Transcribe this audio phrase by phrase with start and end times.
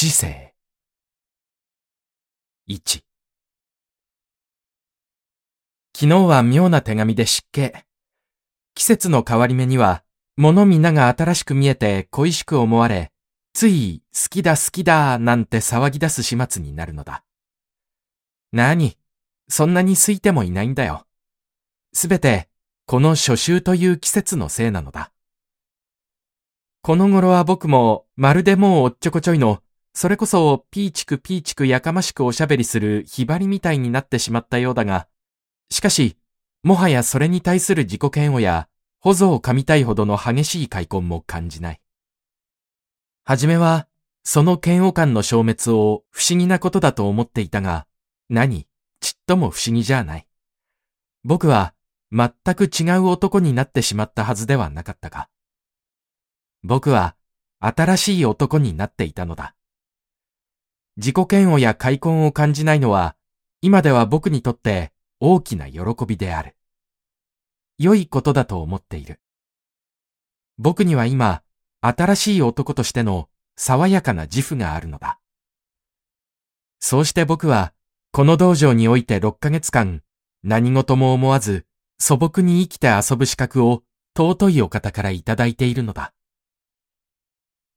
[0.00, 0.54] 知性。
[2.68, 3.00] 1
[5.92, 7.72] 昨日は妙な手紙で湿気。
[8.74, 10.04] 季節の変わり目には、
[10.36, 13.10] 物皆が新しく見えて恋しく思われ、
[13.52, 17.24] つい好きだ好きだなんて騒ぎ出す始末になるのだ。
[18.52, 18.96] なに、
[19.48, 21.08] そんなに空いてもいないんだよ。
[21.92, 22.48] すべて、
[22.86, 25.10] この初秋という季節のせいなのだ。
[26.82, 29.60] この頃は僕も、まるでもうおっちょこちょいの、
[29.94, 35.08] それこそピーチクピーチクやかましくおしゃべりするひばりみたいになってしまったようだが、
[35.70, 36.16] しかし、
[36.62, 38.68] もはやそれに対する自己嫌悪や、
[39.00, 41.80] 保存を噛みたいほどの激しい開墾も感じない。
[43.24, 43.86] はじめは、
[44.24, 47.86] その嫌悪感の消滅を不思議なことだと思っていたが、
[48.28, 48.66] 何？
[49.00, 50.26] ちっとも不思議じゃない。
[51.24, 51.74] 僕は
[52.10, 55.28] 全く違う男になってしまったはずではなかったか。
[56.62, 57.14] 僕は
[57.60, 59.54] 新しい男になっていたのだ。
[60.98, 63.14] 自己嫌悪や開墾を感じないのは、
[63.60, 66.56] 今では僕にとって大きな喜びである。
[67.78, 69.20] 良いことだと思っている。
[70.58, 71.44] 僕には今、
[71.80, 75.20] 新しい男としての爽やかな自負があるのだ。
[76.80, 77.72] そうして僕は、
[78.10, 80.02] この道場において6ヶ月間、
[80.42, 81.64] 何事も思わず、
[82.00, 83.84] 素朴に生きて遊ぶ資格を
[84.16, 86.12] 尊いお方からいただいているのだ。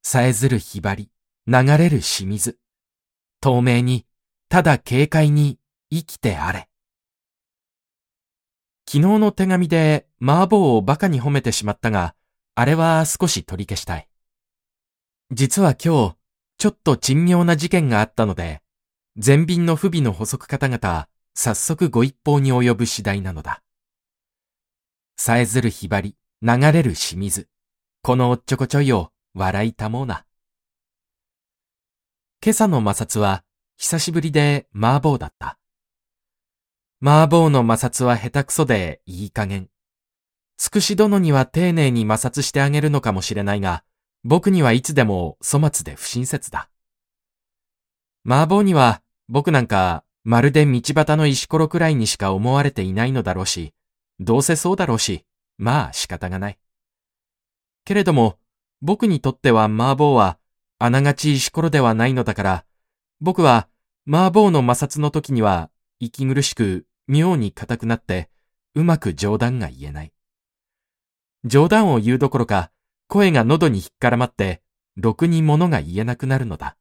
[0.02, 1.08] さえずるひばり、
[1.46, 2.58] 流れる清水。
[3.42, 4.06] 透明に、
[4.48, 5.58] ただ軽快に
[5.90, 6.68] 生きてあれ。
[8.88, 12.14] 昨日の手紙で麻婆を馬鹿に褒めてしまったが、
[12.54, 14.08] あれは少し取り消したい。
[15.32, 16.16] 実は今日、
[16.56, 18.62] ちょっと珍妙な事件があったので、
[19.16, 23.60] 前便の不備の補足方々、早速ご一報に及ぶ次第なのだ。
[25.16, 27.48] さえずるひばり、流れる清水。
[28.02, 30.26] このおっちょこちょいを笑いたもうな。
[32.44, 33.44] 今朝の摩擦は
[33.76, 35.60] 久しぶりで麻婆だった。
[37.00, 39.68] 麻婆の摩擦は下手くそでいい加減。
[40.56, 43.84] つくし殿には丁寧に摩擦してあげるのかもしれないが、
[44.24, 46.68] 僕にはいつでも粗末で不親切だ。
[48.26, 53.72] 麻婆には僕なんかまるで道端の石ころくらいにしか思われていないのだろうし、
[54.18, 55.24] どうせそうだろうし、
[55.58, 56.58] まあ仕方がない。
[57.84, 58.36] けれども、
[58.80, 60.38] 僕にとっては麻婆は、
[60.84, 62.64] あながち石ころではないのだから、
[63.20, 63.68] 僕は
[64.04, 65.70] 麻婆の摩擦の時には、
[66.00, 68.30] 息苦しく、妙に硬くなって、
[68.74, 70.12] うまく冗談が言えない。
[71.44, 72.72] 冗談を言うどころか、
[73.06, 74.60] 声が喉に引っからまって、
[74.96, 76.76] ろくに物が言えなくなるのだ。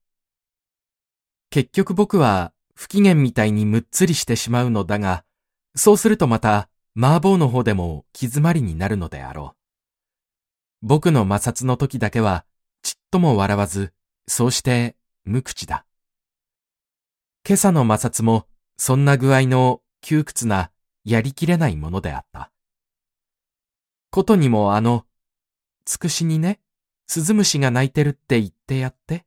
[1.52, 5.26] 結局僕は、不機嫌みたいにむっつりしてしまうのだが、
[5.76, 9.54] そうするとまた、麻婆の方でも気詰まりになるのであろ
[10.82, 10.88] う。
[10.88, 12.46] 僕の摩擦の時だけは、
[13.12, 13.94] とも笑わず、
[14.26, 14.96] そうして
[15.26, 15.86] 無口だ。
[17.48, 20.72] 今朝の摩擦も、そんな具合の窮屈な、
[21.04, 22.52] やりきれないものであった。
[24.12, 25.06] ことにもあの、
[25.84, 26.62] つくしにね、
[27.08, 29.26] 鈴虫が鳴いてるって言ってやって。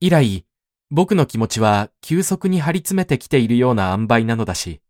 [0.00, 0.44] 以来、
[0.90, 4.82] 僕の気持ちは急速に張り詰めてきているような塩梅なのだし、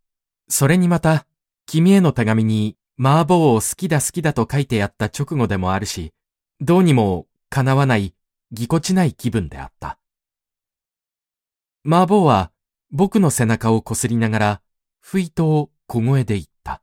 [0.48, 1.26] それにまた、
[1.66, 6.12] 君への手紙に麻婆を好きだ好きだと書いてやった直後でもあるし、
[6.60, 8.14] どうにも叶わない
[8.54, 9.98] ぎこちない気分であった。
[11.84, 12.52] 麻婆は
[12.90, 14.62] 僕の背中をこすりながら、
[15.00, 16.80] 不意とを小声で言った。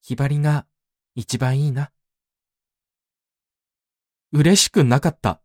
[0.00, 0.66] ひばりが
[1.14, 1.92] 一番いいな。
[4.32, 5.40] 嬉しくなかった。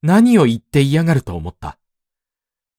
[0.00, 1.78] 何を言って嫌がると思った。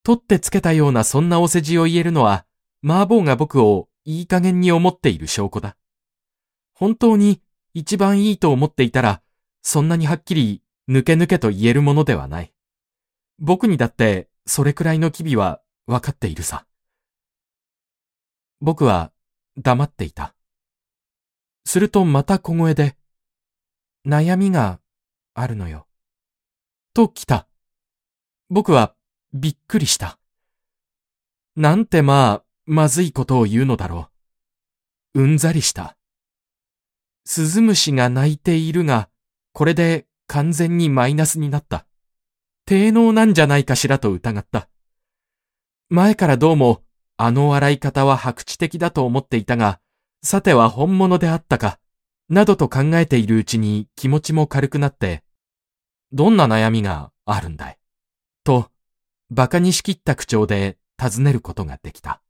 [0.03, 2.45] 取ってつけたようなそんなお世辞を言えるのは、
[2.81, 5.75] 麻婆が僕をいい加減に思っている証拠だ。
[6.73, 7.41] 本当に
[7.73, 9.21] 一番いいと思っていたら、
[9.61, 12.53] そんなにはっきり抜け抜けと言えるものではない。
[13.37, 16.65] 僕にだってそれくらいの機微は分かっているさ。
[18.61, 19.11] 僕は
[19.57, 20.33] 黙っていた。
[21.65, 22.95] するとまた小声で、
[24.05, 24.79] 悩みが
[25.33, 25.87] あるのよ。
[26.93, 27.47] と来た。
[28.49, 28.95] 僕は
[29.33, 30.17] びっくりした。
[31.55, 34.09] なんてまあ、まずいことを言うのだろ
[35.13, 35.21] う。
[35.21, 35.95] うんざりした。
[37.25, 39.09] 鈴虫が鳴いているが、
[39.59, 41.85] これで完全にマイナスになった。
[42.65, 44.69] 低能なんじゃないかしらと疑った。
[45.89, 46.81] 前からどうも、
[47.17, 49.81] あの笑い方は白痴的だと思っていたが、
[50.23, 51.77] さては本物であったか、
[52.29, 55.25] などと考えているうちに気持ちも軽くなって、
[56.13, 57.77] どんな悩みがあるんだい
[58.45, 58.71] と、
[59.29, 62.21] 馬鹿にしきった口調で尋ねることができた。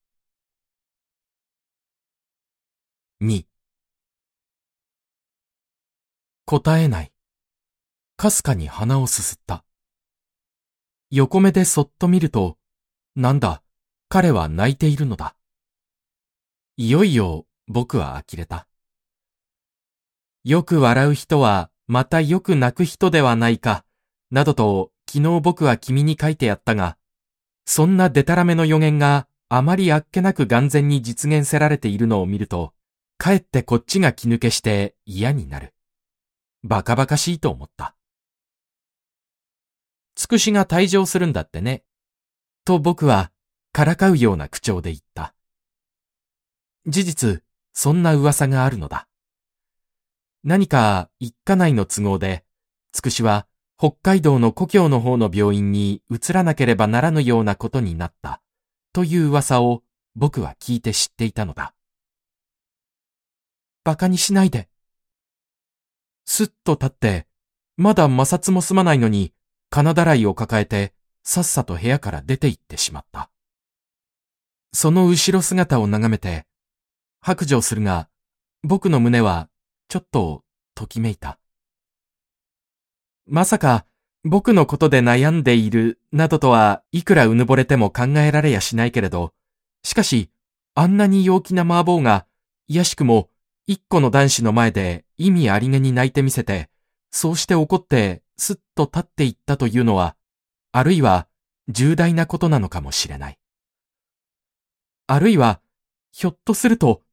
[3.21, 3.43] 2
[6.47, 7.11] 答えない。
[8.19, 9.63] かすかに鼻をすすった。
[11.09, 12.57] 横目でそっと見ると、
[13.15, 13.63] なんだ、
[14.09, 15.37] 彼は泣いているのだ。
[16.75, 18.67] いよいよ僕は呆れた。
[20.43, 23.85] よく笑う人はまたよく泣く人ではないか、
[24.31, 26.97] などと昨日僕は君に書いてやったが、
[27.63, 32.73] そんなデタラメの予言があまりあっけなく眼前に実現せられているのを見ると、
[33.17, 35.73] かえってこっちが気抜けして嫌になる。
[36.65, 37.95] バカバカしいと思った。
[40.19, 41.85] つくしが退場するんだってね。
[42.65, 43.31] と僕は
[43.71, 45.33] からかうような口調で言った。
[46.85, 49.07] 事実、そんな噂があるのだ。
[50.43, 52.43] 何か一家内の都合で、
[52.91, 58.41] つくしは北海道の故郷の方の病院に移らなければならぬようなことになった、
[58.91, 59.83] という噂を
[60.17, 61.73] 僕は聞いて知っていたのだ。
[63.85, 64.67] 馬鹿にしないで。
[66.25, 67.25] すっと立って、
[67.77, 69.33] まだ摩擦も済まないのに、
[69.69, 70.93] 金だらいを抱えて、
[71.23, 73.29] さっさと部屋から出て行ってしまった。
[74.73, 76.45] その後ろ姿を眺めて、
[77.21, 78.09] 白状するが、
[78.63, 79.49] 僕の胸は、
[79.87, 80.43] ちょっと、
[80.75, 81.39] ときめいた。
[83.27, 83.85] まさか、
[84.23, 89.33] 僕のことで悩んでいる、などとはいくらうぬぼれても考えられやしないけれど、
[89.83, 90.29] しかし、
[90.75, 92.25] あんなに陽気な麻婆が、
[92.67, 93.29] いやしくも、
[93.67, 96.69] 一個の男子の前で意味ありげに泣いてみせて、
[97.11, 100.15] そうして怒ってすっと立っていったというのは、
[100.71, 101.27] あるいは
[101.67, 103.39] 重大なことなのかもしれない。
[105.07, 105.61] あるいは、
[106.11, 107.03] ひょっとすると、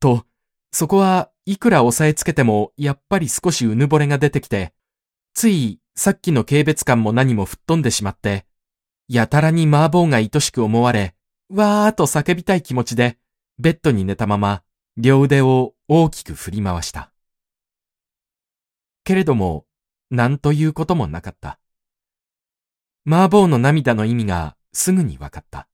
[0.00, 0.26] と、
[0.72, 4.74] そこはいくら押さえつけてもやっぱり少しうぬぼれが出てきて、
[5.32, 8.46] ついさっきの軽蔑感も何も吹っ飛んでしまって、
[9.08, 11.14] やたらに麻婆が愛しく思われ、
[11.50, 13.18] わーっと叫びたい気持ちで、
[13.58, 14.62] ベッドに寝たまま、
[14.96, 17.12] 両腕を大きく振り回した。
[19.04, 19.66] けれども、
[20.14, 21.58] 何ということもなかった。
[23.04, 25.68] 麻婆の涙の意味がすぐに分かった。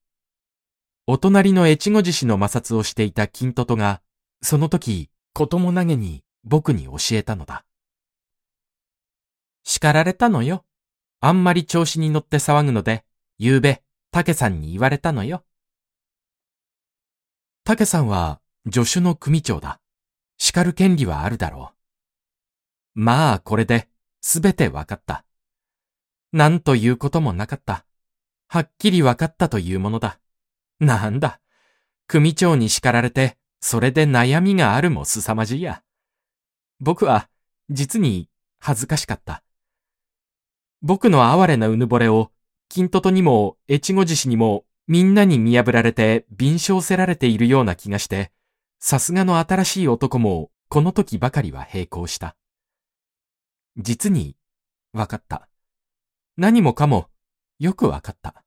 [1.07, 4.01] お隣の越後獅子の摩擦をしていた金トトが、
[4.41, 7.67] その時、ことも投げに僕に教えたのだ。
[9.63, 10.65] 叱られたのよ。
[11.21, 13.05] あんまり調子に乗って騒ぐので、
[13.39, 15.45] 夕べ、竹さんに言われたのよ。
[17.65, 18.41] 竹さんは
[18.73, 19.81] 助手の組長だ。
[20.39, 21.73] 叱る権利はあるだろ
[22.97, 23.01] う。
[23.01, 23.91] まあ、これで、
[24.21, 25.25] すべてわかった。
[26.33, 27.85] なんということもなかった。
[28.49, 30.19] はっきりわかったというものだ。
[30.79, 31.41] なんだ。
[32.07, 35.83] 組長に叱られて、それで悩みがあるも凄まじいや。
[36.81, 37.29] 僕は、
[37.69, 38.29] 実に、
[38.59, 39.43] 恥ずかしかった。
[40.83, 42.33] 僕の哀れなうぬぼれを、
[42.69, 48.33] 金トトにも、越後獅子にも、みんなに見破られて、便称せられているような気がして、
[48.79, 52.35] さすがの新しい男も、この時ばかりは並行した。
[53.77, 54.37] 実に、
[54.93, 55.49] わかった。
[56.37, 57.09] 何もかも、
[57.59, 58.45] よくわかった。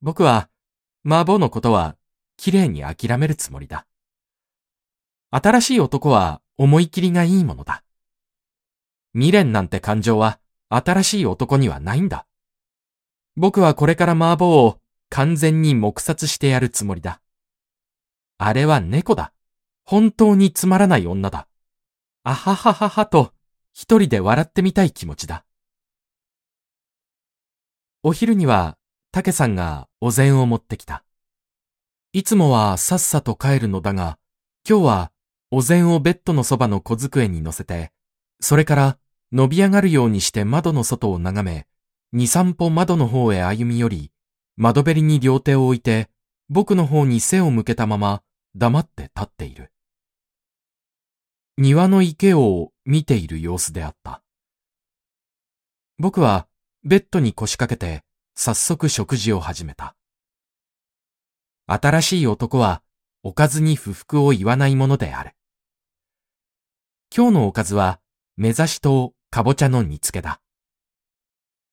[0.00, 0.48] 僕は、
[1.04, 1.96] 麻婆のことは、
[2.36, 3.86] 綺麗に諦めるつもりだ。
[5.30, 7.82] 新しい男は、思い切りがいいものだ。
[9.14, 10.38] 未練なんて感情は、
[10.68, 12.26] 新しい男にはないんだ。
[13.36, 17.20] 僕はこれから麻婆を完全に黙殺してやるつもりだ。
[18.38, 19.32] あれは猫だ。
[19.84, 21.48] 本当につまらない女だ。
[22.24, 23.31] あははははと、
[23.72, 25.44] 一人で笑ってみたい気持ちだ。
[28.02, 28.76] お昼には、
[29.12, 31.04] 竹さんがお膳を持ってきた。
[32.12, 34.18] いつもはさっさと帰るのだが、
[34.68, 35.12] 今日は
[35.50, 37.92] お膳をベッドのそばの小机に乗せて、
[38.40, 38.98] それから
[39.32, 41.66] 伸び上がるようにして窓の外を眺め、
[42.12, 44.12] 二三歩窓の方へ歩み寄り、
[44.56, 46.10] 窓べりに両手を置いて、
[46.50, 48.22] 僕の方に背を向けたまま、
[48.54, 49.71] 黙って立っている。
[51.58, 54.22] 庭の池を見ている様子であった。
[55.98, 56.48] 僕は
[56.82, 58.04] ベッドに腰掛けて
[58.34, 59.94] 早速食事を始めた。
[61.66, 62.82] 新しい男は
[63.22, 65.32] おかずに不服を言わないものである。
[67.14, 68.00] 今日のおかずは
[68.38, 70.40] 目指しとかぼちゃの煮付けだ。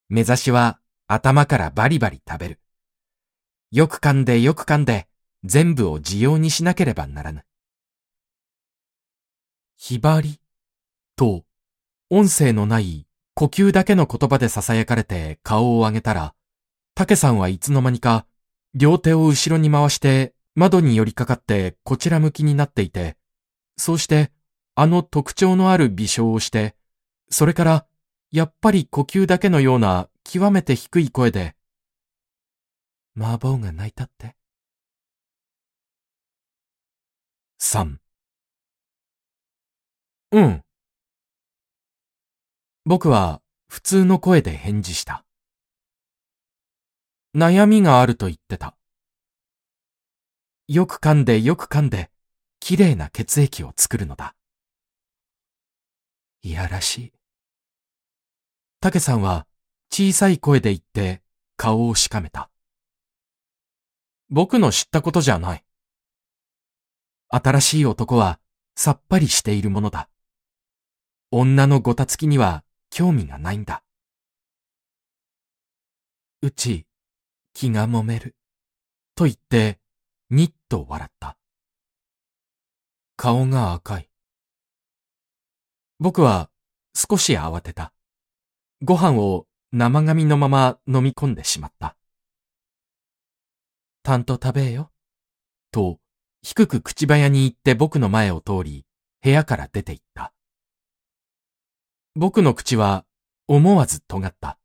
[0.10, 2.60] 目指しは頭からバリバリ食べる。
[3.72, 5.08] よく噛んでよく噛んで
[5.46, 7.46] 全部を自用にしなければならぬ。
[9.82, 10.42] ひばり？
[11.16, 11.46] と、
[12.10, 16.36] 音声のない呼吸だけの言葉で囁かれて顔を上げたら、
[16.96, 18.26] 竹さんはいつの間にか、
[18.74, 23.16] 両手を後ろに回して窓に寄りかかってこちら向きになっていて、
[23.78, 24.34] そうして
[24.76, 26.76] あの特徴のある微笑をして、
[27.30, 27.86] それから
[28.32, 31.56] やっぱり呼吸だけのような極めて低い声で、
[33.18, 34.36] 麻婆が泣いたって
[37.62, 37.96] ？3
[40.32, 40.64] うん。
[42.86, 45.26] 僕は普通の声で返事した。
[47.36, 48.76] 悩みがあると言ってた。
[50.68, 52.12] よく噛んでよく噛んで、
[52.60, 54.36] 綺麗な血液を作るのだ。
[56.44, 57.14] いやらしい。
[58.80, 59.48] 竹さんは
[59.92, 61.24] 小さい声で言って
[61.58, 62.52] 顔をしかめた。
[64.30, 65.66] 僕の知ったことじゃない。
[67.30, 68.40] 新しい男は
[68.76, 70.08] さっぱりしているものだ。
[71.32, 73.84] 女のごたつきには興味がないんだ。
[76.42, 76.88] うち、
[77.54, 78.36] 気が揉める。
[79.14, 79.80] と言って、
[80.30, 81.38] にっと笑った。
[83.16, 84.10] 顔が赤い。
[86.00, 86.50] 僕は
[86.96, 87.94] 少し慌てた。
[88.82, 91.96] ご飯を生髪のまま飲み込んでしまった。
[94.02, 94.92] たんと食べよ。
[95.72, 96.00] と、
[96.42, 98.86] 低く口早に言って僕の前を通り、
[99.22, 100.34] 部屋から出て行った。
[102.16, 103.06] 僕の口は
[103.48, 104.58] 思わず尖った。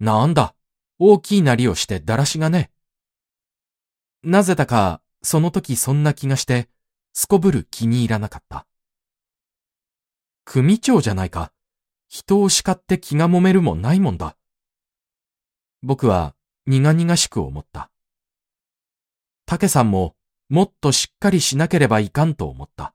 [0.00, 0.54] なんだ、
[0.98, 2.70] 大きいなりをしてだらしがね。
[4.22, 6.68] なぜだか、その時そんな気がして、
[7.12, 8.66] すこぶる気に入らなかった。
[10.44, 11.52] 組長じゃないか。
[12.08, 14.36] 人を叱って気が揉めるもないもんだ。
[15.82, 16.34] 僕は
[16.66, 17.90] 苦々しく思った。
[19.46, 20.14] 竹さんも
[20.48, 22.94] もっとしっかりしなければいかんと思った。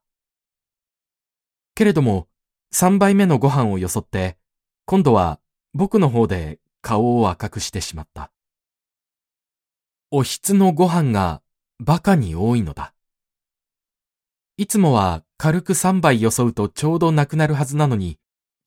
[1.75, 2.27] けれども、
[2.71, 4.37] 三杯目のご飯をよそって、
[4.85, 5.39] 今度は
[5.73, 8.31] 僕の方で顔を赤くしてしまった。
[10.11, 11.41] おひつのご飯が
[11.79, 12.93] 馬鹿に多いのだ。
[14.57, 18.19] いつもは軽く三杯よそうとちょうどなくなるはずなのに、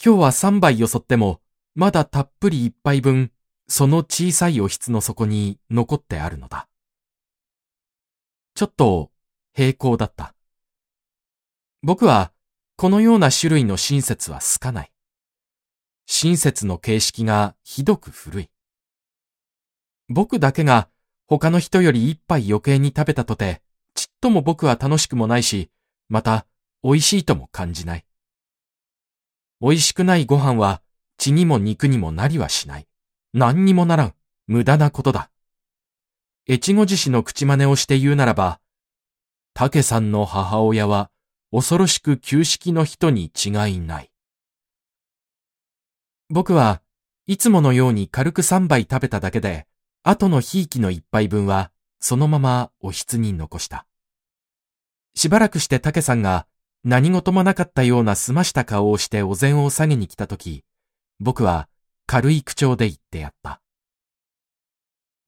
[0.04, 1.40] 今日は三杯よそっても、
[1.74, 3.30] まだたっぷり一杯分、
[3.68, 6.68] その小さいおひつの底に残ってあるのだ。
[8.54, 9.10] ちょっと
[9.54, 10.34] 平行だった。
[11.82, 12.32] 僕は、
[12.82, 14.90] このような種類の親切は好かない。
[16.06, 18.50] 親切の形式がひどく古い。
[20.08, 20.88] 僕だけが
[21.28, 23.62] 他の人より一杯余計に食べたとて、
[23.94, 25.70] ちっとも僕は楽しくもないし、
[26.08, 26.44] また、
[26.82, 28.04] 美味しいとも感じない。
[29.60, 30.82] 美味しくないご飯は、
[31.18, 32.88] 血にも肉にもなりはしない。
[33.32, 34.14] 何にもならん。
[34.48, 35.30] 無駄なことだ。
[36.50, 38.58] 越後獅子の口真似をして言うならば、
[39.54, 41.12] 竹さんの母親は、
[41.52, 44.10] 恐ろしく旧式の人に違いない。
[46.30, 46.80] 僕は
[47.26, 49.66] いつものように軽く三杯食べただけで、
[50.02, 53.86] 後のひいきの一杯分はそのままおひつに残した。
[55.14, 56.46] しばらくして竹さんが
[56.84, 60.64] 何事もなかったような澄ました顔をしてお膳を下げに来たとき、
[61.20, 61.68] 僕は
[62.06, 63.60] 軽い口調で言ってやった。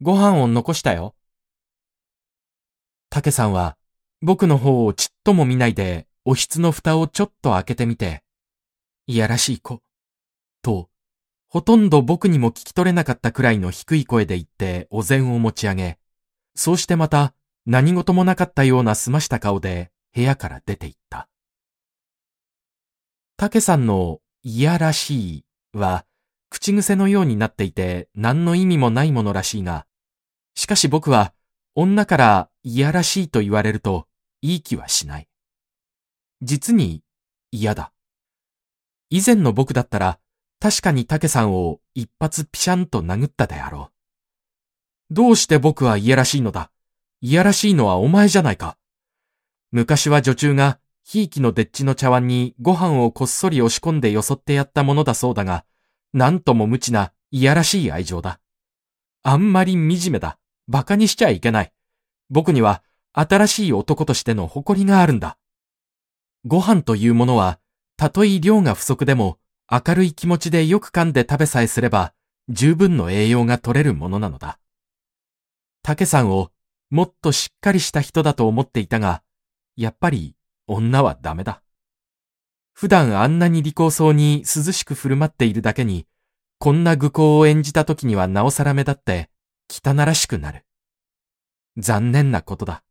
[0.00, 1.14] ご飯を残したよ。
[3.10, 3.76] 竹さんは
[4.22, 8.22] 僕の方をちっとも見ないでおひつの蓋をちょっと開けてみて、
[9.06, 9.82] いやらしい子、
[10.62, 10.88] と
[11.48, 15.98] ほとんど僕にも聞き取れなかったくらいの低い声で言ってお膳を持ち上げ、
[16.54, 17.34] そうしてまた
[17.66, 21.28] 何事もなかったような澄ました顔で部屋から出て行った。
[23.36, 26.06] 竹さんのいやらしいは
[26.48, 29.86] 口癖のようになっていて何の意味もないものらしいが、
[30.54, 31.34] しかし僕は
[31.74, 34.06] 女からいやらしいと言われると
[34.40, 35.28] いい気はしない。
[36.42, 37.02] 実に
[37.50, 37.92] 嫌だ。
[39.10, 40.18] 以前の僕だったら
[40.60, 45.14] 確かに竹さんを一発ピシャンと殴ったであろう。
[45.14, 46.70] どうして僕はいやらしいのだ？
[47.20, 48.76] いやらしいのはお前じゃないか。
[49.70, 55.64] 昔は女中が、ひいきのでっちの茶碗にご飯をこっそり押し込んでよそってやったものだそうだが、
[56.12, 58.40] なんとも無知ないやらしい愛情だ。
[59.22, 60.38] あんまり惨めだ。
[60.68, 61.72] 馬鹿にしちゃいけない。
[62.30, 65.36] 僕には新しい男としての誇りがあるんだ。
[66.46, 67.58] ご飯というものは、
[67.96, 69.38] たとえ量が不足でも、
[69.70, 72.12] 明るい気持ちでよく噛んで食べさえすれば、
[72.48, 74.58] 十分の栄養が取れるものなのだ。
[75.82, 76.50] 竹さんを
[76.90, 79.22] もっとしっかりした人だと思っていたが、
[79.76, 80.36] やっぱり
[80.66, 81.62] 女はダメだ。
[82.74, 86.06] 普段あんなに利口そうに涼しく振る舞っているだけに、
[86.58, 89.30] こんな愚行を演じた時にはなおさら目立って
[89.70, 90.64] 汚らしくなる。
[91.78, 92.84] 残念なことだ。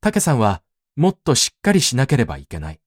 [0.00, 0.62] 竹さんは
[0.96, 2.80] もっとしっかりしなければいけない。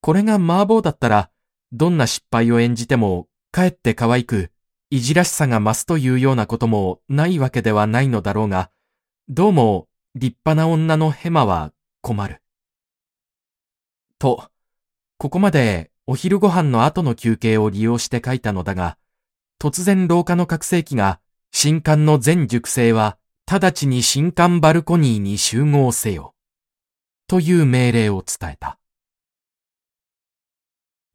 [0.00, 1.30] これが麻婆だったら、
[1.72, 4.50] どんな失敗を演じても、かえって可愛く、
[4.90, 8.70] いじらしさが増すというようなこともないわけではないのだろうが、
[9.28, 12.42] どうも立派な女のヘマは困る。
[14.18, 14.48] と、
[15.18, 18.96] ここまでお昼ご飯の後の休憩を利用して書いたのだが、
[19.58, 21.20] 突然廊下の覚醒器が、
[21.50, 26.34] 新刊の全熟成は、直ちに新刊バルコニーに集合せよ。
[27.28, 28.80] という命令を伝えた。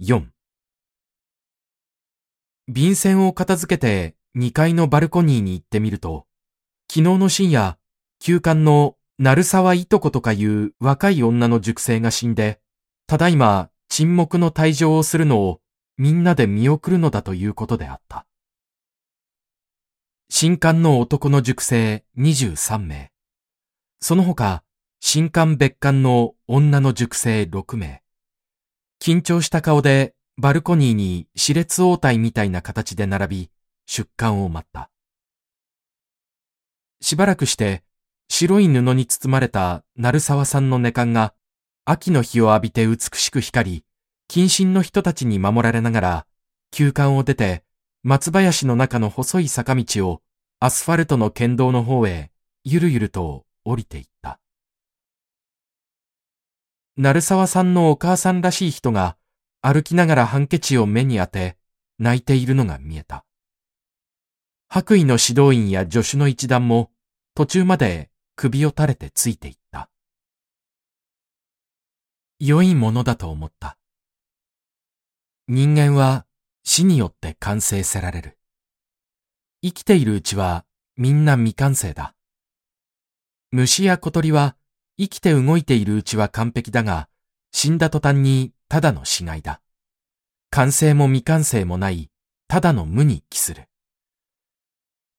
[0.01, 0.27] 4
[2.69, 6.25] 便箋を片付けて2階のバルコニーに行ってみると、
[6.89, 7.77] 昨日の深夜、
[8.21, 12.61] 休館の鳴沢いとことかいう若い女の熟成が死んで、
[13.07, 15.59] ただいま沈黙の退場をするのを
[15.97, 18.25] みんなで見送るのだということであった。
[20.41, 23.11] 新刊の男の熟成23名。
[23.99, 24.63] その他、
[24.99, 28.01] 新刊別館の女の熟成6名。
[28.99, 33.51] 緊張した顔でバルコニーに熾烈応対みたいな形で並び、
[33.85, 34.89] 出棺を待った。
[37.01, 37.83] しばらくして、
[38.27, 41.35] 白い布に包まれた鳴沢さんの寝棺が、
[41.85, 43.85] 秋の日を浴びて美しく光り、
[44.27, 46.25] 近親の人たちに守られながら、
[46.71, 47.63] 休館を出て、
[48.01, 50.23] 松林の中の細い坂道を
[50.63, 52.29] アスファルトの県道の方へ
[52.63, 54.39] ゆるゆると降りていった。
[56.97, 59.17] 鳴沢さんのお母さんらしい人が
[59.61, 61.57] 歩きながらハンケチを目に当て
[61.97, 63.25] 泣いているのが見えた。
[64.67, 66.91] 白衣の指導員や助手の一団も
[67.33, 69.89] 途中まで首を垂れてついていった。
[72.39, 73.79] 良いものだと思った。
[75.47, 76.27] 人間は
[76.63, 78.37] 死によって完成せられる。
[79.63, 80.65] 生きているうちは
[80.97, 82.15] みんな未完成だ。
[83.51, 84.55] 虫や小鳥は
[84.97, 87.09] 生きて動いているうちは完璧だが、
[87.51, 89.61] 死んだ途端にただの死骸だ。
[90.49, 92.09] 完成も未完成もない、
[92.47, 93.67] ただの無に帰する。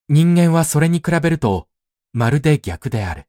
[0.09, 1.69] 人間はそれに比べると、
[2.11, 3.27] まるで逆である。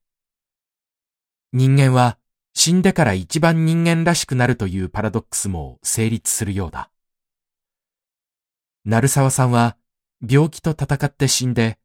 [1.53, 2.19] 人間は
[2.55, 6.91] 死んでから一番人間らしくなるというパラドックスも成立するようだ。
[8.85, 9.77] 鳴沢さんは
[10.29, 11.79] 病気と戦って死んで、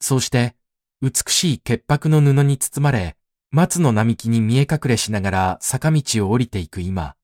[0.00, 0.54] そうして
[1.00, 3.16] 美しい潔白の布に包まれ、
[3.50, 7.14] 松の並木に見え隠れしながら坂道を降りていく今、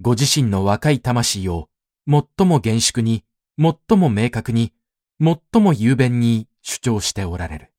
[0.00, 1.68] ご自身の若い魂を
[2.06, 3.24] 最も厳粛に、
[3.58, 4.72] 最も明確に、
[5.20, 7.72] 最も雄弁に主張しておられる。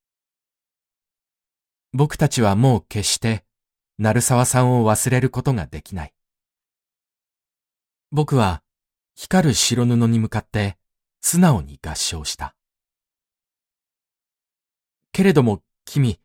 [1.94, 3.46] 僕たちはもう決して、
[3.98, 6.14] 鳴沢さんを忘れることができない。
[8.12, 8.64] 僕は、
[9.16, 10.79] 光る白布に向かって
[11.22, 12.56] 素直に合唱した。
[15.12, 16.20] けれども君、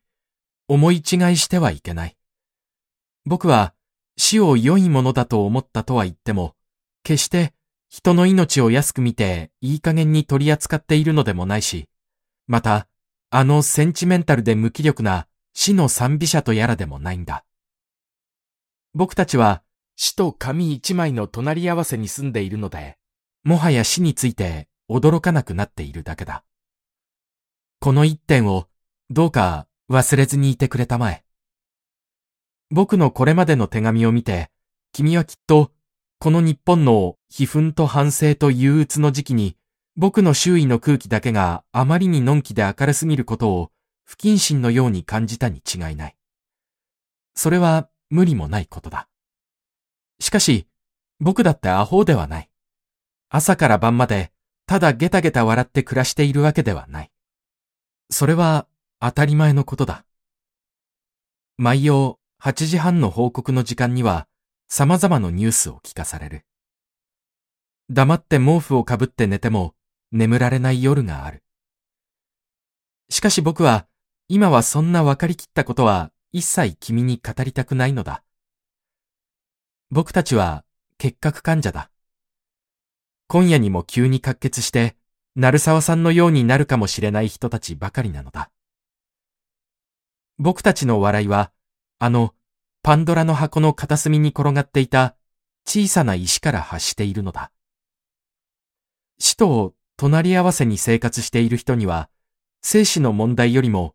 [0.68, 1.02] 思い違い
[1.36, 2.16] してはいけない。
[3.26, 3.74] 僕は
[4.16, 6.54] 死を良いものだと思ったとは言っても、
[7.02, 7.54] 決して
[7.88, 11.88] 人の命を安く見ていい加減に取り扱っているのでもないし、
[12.46, 12.88] また、
[13.30, 17.44] あのセンチメンタルで無気力な死の賛美者とやらでもないんだ。
[18.94, 19.62] 僕たちは
[19.96, 22.96] 死と紙一枚の隣り合わせに住んでいるので、
[23.42, 26.44] もはや死について驚かなくなっているだけだ。
[27.80, 28.68] この一点を
[29.10, 31.24] どうか忘れずにいてくれたまえ。
[32.70, 34.50] 僕のこれまでの手紙を見て、
[34.92, 35.70] 君はきっと、
[36.18, 39.56] この日本の悲憤と反省と憂鬱の時期に、
[39.96, 43.70] 僕の周囲の空気だけがあまりにのんきで明るすぎることを
[44.04, 46.16] 不謹慎のように感じたに違いない。
[47.34, 49.08] それは無理もないことだ。
[50.18, 50.66] しかし、
[51.20, 52.50] 僕だってアホではない。
[53.28, 54.32] 朝から晩まで、
[54.66, 57.10] ただゲタゲタ笑って暮らしているわけではない。
[58.10, 58.66] それは
[59.00, 60.04] 当たり前のことだ。
[61.58, 64.26] 毎夜8時半の報告の時間には
[64.68, 66.46] 様々なニュースを聞かされる。
[67.90, 69.74] 黙って毛布をかぶって寝ても
[70.10, 71.42] 眠られない夜がある。
[73.10, 73.86] しかし僕は
[74.28, 78.24] 今はそんな分かりきったことは一切君に語りたくないのだ。
[79.90, 80.64] 僕たちは
[80.96, 81.90] 結核患者だ。
[83.26, 84.96] 今夜にも急に滑血して、
[85.36, 88.50] 鳴沢さんのようになるかもしれない人たちばかりなのだ。
[90.38, 91.52] 僕たちの笑いは、
[91.98, 92.34] あの、
[92.82, 95.16] パンドラの箱の片隅に転がっていた
[95.66, 97.50] 小さな石から発しているのだ。
[99.18, 102.10] 死と隣り合わせに生活している人には、
[102.62, 103.94] 生死の問題よりも、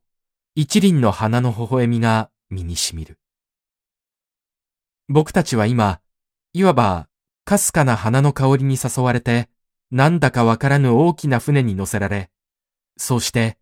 [0.55, 3.19] 一輪の花の微笑みが身に染みる。
[5.07, 6.01] 僕たちは今、
[6.53, 7.08] いわば、
[7.49, 9.49] かすかな花の香りに誘われて、
[9.89, 12.29] なんだかわからぬ大きな船に乗せられ、
[12.95, 13.57] そうして、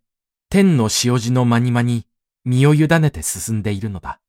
[0.50, 2.06] 天の塩地の間に間に
[2.44, 4.20] 身を委ねて進んでいるのだ。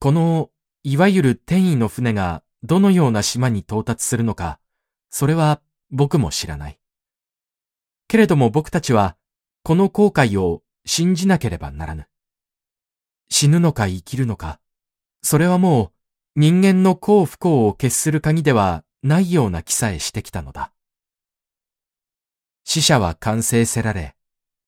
[0.00, 0.50] この、
[0.82, 4.58] いわゆる天意の船がどのような島に到達するのか、
[5.10, 5.60] それは
[5.92, 6.80] 僕も知らない。
[8.08, 9.16] けれども僕たちは、
[9.62, 12.08] この後悔を信じなければならぬ。
[13.28, 14.58] 死ぬのか生きるのか、
[15.22, 15.93] それはもう
[16.36, 20.72] 人間の幸不幸を決する鍵ではないような気さえしてきたのだ。
[22.64, 24.16] 死者は完成せられ、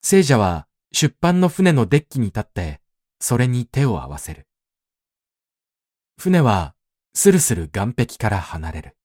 [0.03, 2.81] 聖者は出版の船のデッキに立って、
[3.21, 4.47] それに手を合わせる。
[6.19, 6.75] 船は、
[7.15, 8.97] スルスル岸壁から離れる。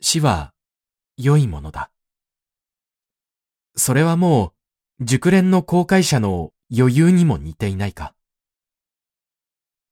[0.00, 0.54] 死は、
[1.16, 1.90] 良いものだ。
[3.74, 4.54] それはも
[5.00, 8.14] う、熟練の航海者の余裕にも似ていないか。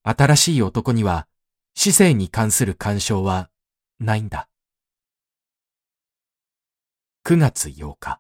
[0.03, 1.27] 新しい男には、
[1.75, 3.51] 市政に関する干渉は
[3.99, 4.49] ないんだ。
[7.25, 8.20] 9月8日